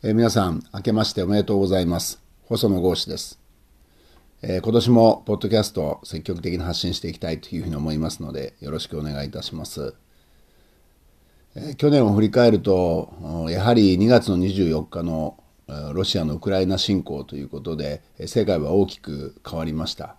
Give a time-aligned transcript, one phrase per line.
[0.00, 2.22] えー、皆さん、明けましておめでとうございます。
[2.44, 3.40] 細野豪志です。
[4.42, 9.96] えー、今年もポッドキャストを積極的に発信していきたいというふうに思いますので、よろしくお願いいたします。
[11.56, 13.12] えー、去年を振り返ると、
[13.50, 20.14] やはり2月の24日のロシアのウクライナ侵攻ということで、世界は大きく変わりました。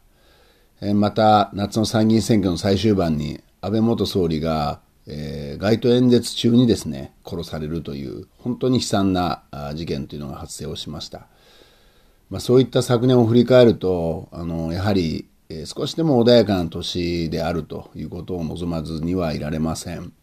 [0.82, 11.25] えまた、夏の参議院選挙の最終盤に安倍元総理がえー、街頭演説中にですね殺されるという本当に悲惨な事件というのが発生をしました、
[12.29, 20.14] まあ、そういった昨年を振り返るとあのやはり、えー、少しでも穏やかな年であるということを望まずにはいられません、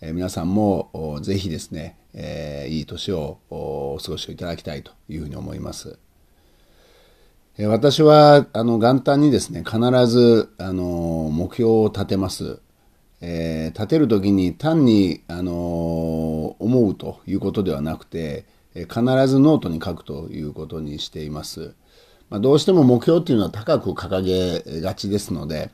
[0.00, 5.98] えー、皆さんもぜひですね、えー、いい年をお過ごしいただきたいというふうに思います。
[7.66, 12.60] 私はあの元旦にですね必ずあの目標を立てます。
[13.20, 15.54] えー、立てる時に単に、あのー、
[16.64, 18.44] 思うということではなくて、
[18.74, 21.74] え必ずノートに書くということにしています。
[22.30, 25.70] まあ、どうしても目標っていうのは高く掲げがちですので、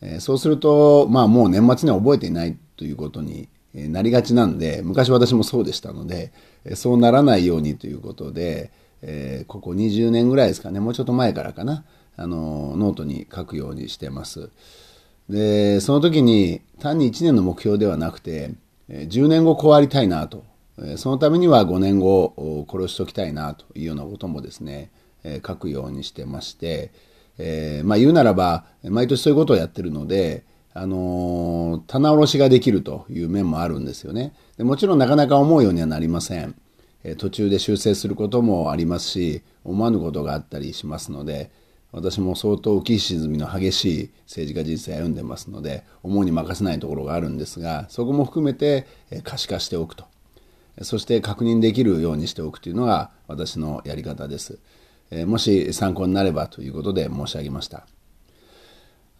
[0.00, 6.32] えー、そうすると、まあ、もう年末には覚えていないということになりがちなんで昔私もそうでしたので
[6.74, 8.70] そうならないようにということで、
[9.02, 11.84] えー、ここ20年ぐらいですかねもうちょっと前からかな
[12.16, 14.50] あのノートに書くようにしてます。
[15.30, 18.52] でその時に単に1年の目標ではなくて
[18.88, 20.48] 10年後こうありたいなと。
[20.96, 24.90] そのためには5年後を殺しておきたいなというようなこともですね
[25.46, 26.90] 書くようにしてまして、
[27.36, 30.42] えー、まあ、言うならば毎年そういうことをやってるので、
[30.72, 34.32] あの、棚卸しができるという面もあるんですよね。
[34.56, 36.54] でもちろんなかなか思うようにはなりません。
[37.16, 41.50] 途中で修正することもありますし思わぬことがあったりしますので
[41.92, 48.86] 私も相当浮き沈みの激しい政治家人生を歩んでますので思うに任せないところがあるんですがそこも含めて
[49.24, 50.04] 可視化しておくと。
[50.82, 54.58] そして確認できるようにしておくというのが私のやり方です。
[55.26, 57.86] もし参考になればということで申し上げました。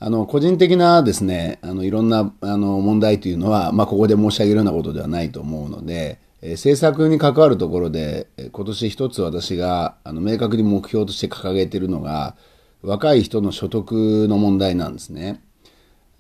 [0.03, 12.35] あの個人的なですねあのいろんなあの問題というのは、まあ、ここで申し上げるようなことではないと思うので政策に関わるところで今年一つ私があの明確に目標として掲げているのが
[12.83, 15.43] 若い人の所得の問題なんですね。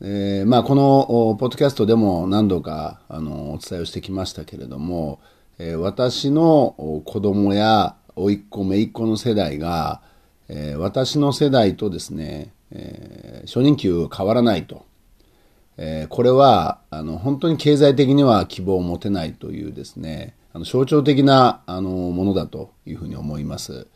[0.03, 5.21] えー、まあ、このポッドキャストでも何度かあのお伝えをしてきましたけれども、
[5.59, 10.01] えー、私の子供や甥っ子姪っ子の世代が、
[10.49, 14.85] えー、私の世代とですね、え初任給変わらないと、
[15.77, 23.87] えこれはあの本当に経済的には希望を持てないというですねあの象徴的なあのものだというふうに思います。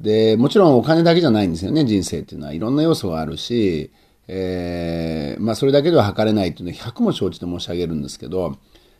[0.00, 2.52] で、もちろんお金だけじゃないんですよね、人生っていうのは。
[2.52, 3.90] いろんな要素があるし、
[4.28, 8.56] えー、まあそれだけでは測れないっていうのは100も承知で申し上げるんですけど、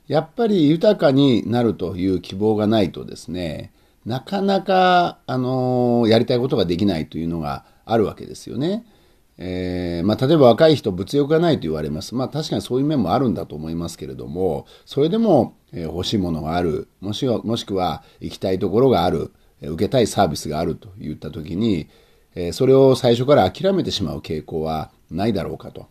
[0.09, 3.73] やっぱり豊かになるという希望がないとですね、
[4.05, 8.87] なかなか、あのー、やりたいことができないというのがあるわけですよね。
[9.39, 12.15] えー、まあ、例えば若い人物欲がないと言われます。
[12.15, 21.89] まあ確かにそういう面もあるんだと思いますけれども、それでも、えー、欲しいものがある、もしもしくは行きたいところがある、受けたいサービスがあるといった時に、
[22.53, 25.87] それを最初から諦めてしまう傾向はないだろうかと。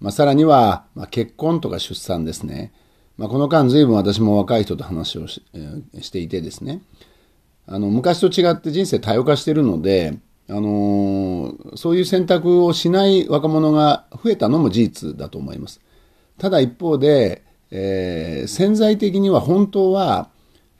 [0.00, 2.72] まあ、さらには、まあ、結婚とか出産ですね。
[3.16, 5.42] まあ、この間随分私も若い人と話をし,、
[6.00, 6.82] していてですね。
[7.66, 10.18] あの昔と違って人生多様化しているので、
[10.48, 15.80] あのー、そういう選択をしない若者が増えたのも事実だと思います。
[16.36, 20.28] ただ一方で、えー、潜在的には本当は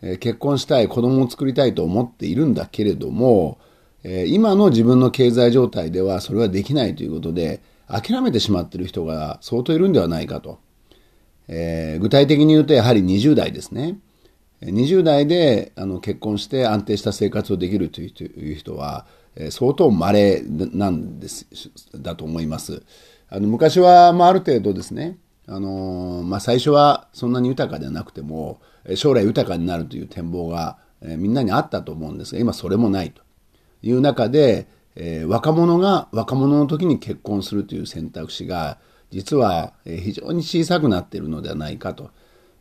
[0.04, 3.59] え結婚したい、子供を作りたいと思っているんだけれども、
[4.04, 10.59] え今の自分の経済状態ではそれはできないということで、諦めてしまっている人が相当いるんではないかと。
[11.48, 13.98] えー、具体的に言うとやはり20代ですね。
[14.62, 19.06] 20代であの結婚して安定した生活をできるという人は、
[19.37, 21.47] えー、相当稀なんです
[21.97, 22.82] だと思います。
[23.28, 28.60] あの昔は、まあ、ある程度ですね、あのまあ、最初はそんなに豊かではなくても
[28.94, 33.23] 将来豊かになるという展望が、えみんなにあったと思うんですが今それもないと
[33.82, 38.79] いう中で、えー、若者が若者の時に結婚するという選択肢が
[39.11, 42.11] 実は非常に小さくなっているのではないかと、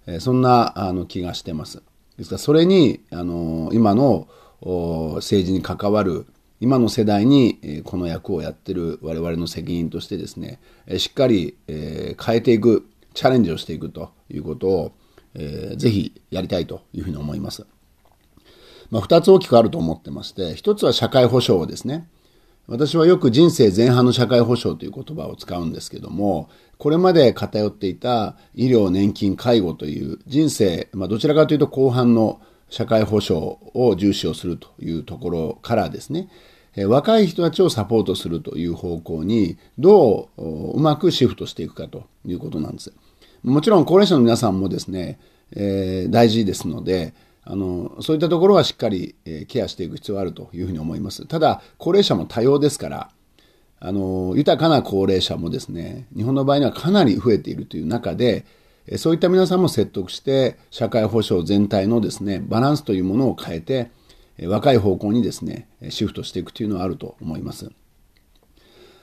[0.06, 1.82] えそんなあの気がしてます。
[2.18, 4.28] ですからそれにあの今の
[4.62, 6.26] 政治に関わる
[6.64, 10.62] 今の世代にこの役をやってる我々の責任としてですね
[10.98, 14.92] しっかり変えていくチャレンジをしていくということを
[15.36, 17.66] ぜひやりたいというふうに思います。
[18.92, 22.08] まあ、2つ大きくあると思ってまして1つは社会保障ですね。
[22.68, 32.40] 私はよく人生前半の社会保障という言葉を使うんですけどもこれまで偏っていた医療年金介護という人生、まあ、どちらかというと後半の
[32.70, 36.30] 社会保障を重視をするというところからですね、
[36.76, 40.44] 若い人たちをサポートするという方向にどう
[40.76, 42.92] うまくシフトしていくかということなんです。
[43.44, 45.20] もちろん高齢者の皆さんもですね、
[45.52, 47.14] えー、大事ですので、
[47.46, 51.26] あの、そういったところはしっかり、えケアしていく必要があるというふうに思います。
[51.26, 53.10] ただ、高齢者も多様ですから、
[53.80, 58.46] あの、豊かな高齢者もですね、日本の場合にはかなり増えているという中で、
[58.96, 63.92] そういった皆さんも説得して、社会保障全体のですね、バランスというものを変えて、
[64.42, 67.72] 若い方向にですね、シフトしていくというのはあると思います。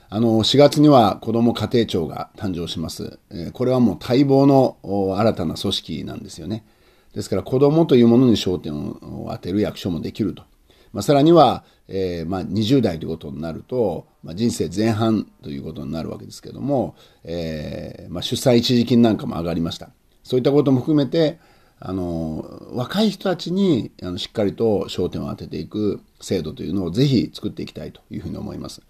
[0.09, 3.19] あの、4月には子ども家庭庁が誕生します。
[3.53, 4.77] これはもう待望の
[5.17, 6.65] 新たな組織なんですよね。
[7.13, 10.43] ですから子どもというものに焦点を当てる役所もできると。
[10.91, 19.91] まあ、さらには、えー、まあ、20代ということになると、まあ、人生前半ということになるわけですけども、えー、まあ、出産一時金なんかも上がりました。
[20.23, 21.39] そういったことも含めて、
[21.83, 28.81] あの、若い人たちにあのしっかりと焦点を当てていく制度というのをぜひ作っていきたいというふうに思います。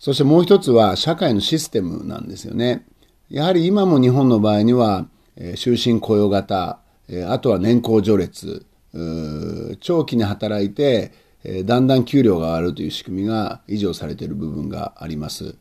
[0.00, 2.84] そしてもう一つは社会のシステムなんですよね。
[3.30, 5.06] やはり今も日本の場合には、
[5.56, 6.80] 終身雇用型、
[7.28, 8.66] あとは年功序列、
[9.80, 11.12] 長期に働いて、
[11.64, 15.56] だんだん給料が上がるという仕組みが維持をされている部分があります。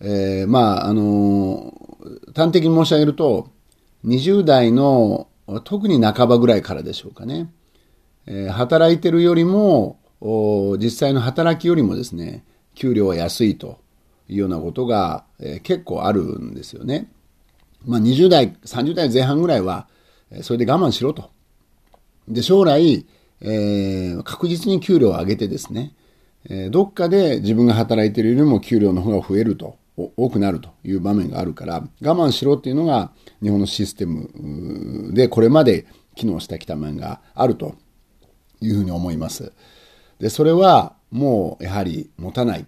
[0.00, 3.48] えー、まあ、あのー、端的に申し上げると、
[4.04, 5.28] 20代の
[5.64, 7.50] 特に半ばぐらいからでしょうかね。
[8.26, 9.98] えー、働いてるよりも、
[10.78, 13.78] 実際の働きよりもですね、給料は安いと
[14.28, 17.10] いうようなことが、えー、結構あるんですよね。
[17.86, 19.86] まあ、20代、30代前半ぐらいは、
[20.42, 21.30] それで我慢しろと。
[22.28, 23.06] で、将来、
[23.40, 25.94] えー、確実に給料を上げてですね、
[26.48, 33.12] え、どっかで自分が働いてるよりも給料の方が増えると、多くなるという場面があるから、我慢しろっていうのが
[33.42, 35.86] 日本のシステムでこれまで
[36.16, 37.76] 機能してきた面があると
[38.60, 39.52] いうふうに思います。
[40.18, 42.66] で、それはもうやはり持たない。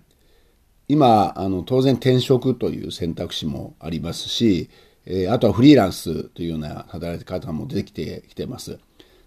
[0.88, 4.70] 今、あの、当然転職という選択肢もありますし、
[5.05, 8.78] え、あとはフリーランスというような働き方も出てきてきてます。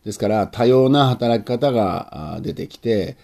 [0.06, 3.18] ですから多様な働き方が出てきて、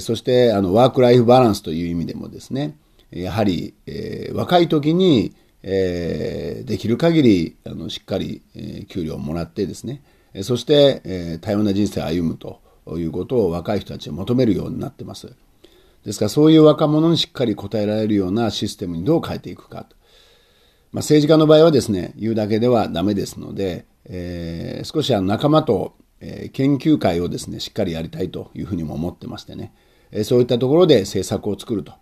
[0.00, 2.76] そしてあのワークライフバランスという意味でもですね、
[3.10, 10.02] やはり、えー、若い時に、えー、できる限りあのしっかり、えー、給料をもらってですね、
[10.42, 12.60] そして、えー、多様な人生を歩むと
[12.96, 15.34] いうことを若い人たちは求めるようになってます。
[16.04, 19.96] ですからそういう若者にしっかり応えられるようなシステムにどう変えていくかと。
[20.92, 29.72] まあ、政治家の場合はですね、言うだけではダメですので、えー、少しあの仲間とえー、研究会をですね、しっかりやりたいというふうにも思ってましてね、
[30.10, 31.92] えー、そういったところで政策を作ると。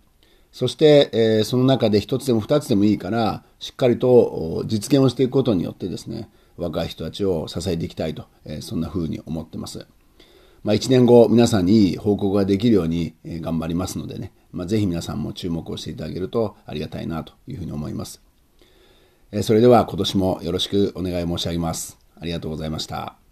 [0.57, 9.85] そして、えー、その中で一つでも二つでもいいから、しっかりと実現をしていくことによってですね、若い人たちを支えていきたいと、えー、そんなふうに思ってます。
[10.63, 18.23] まあ、1年後、皆さんにいい報告ができるように、頑張りますのでね、まあ、ぜひ皆さんも注目をしていただけるとありがたいなというふうに思います。
[19.31, 21.99] えそれでは今年もよろしくお願い申し上げます。
[22.19, 23.26] ありがとうございました。